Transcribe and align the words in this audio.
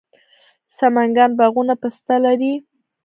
د 0.67 0.69
سمنګان 0.77 1.31
باغونه 1.39 1.73
پسته 1.81 2.15
لري. 2.25 2.53